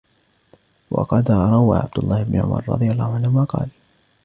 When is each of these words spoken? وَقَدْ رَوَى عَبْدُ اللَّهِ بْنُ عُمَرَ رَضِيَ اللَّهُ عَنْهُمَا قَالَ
وَقَدْ 0.91 1.31
رَوَى 1.31 1.77
عَبْدُ 1.77 1.97
اللَّهِ 1.99 2.23
بْنُ 2.23 2.39
عُمَرَ 2.39 2.63
رَضِيَ 2.69 2.91
اللَّهُ 2.91 3.15
عَنْهُمَا 3.15 3.43
قَالَ 3.43 3.69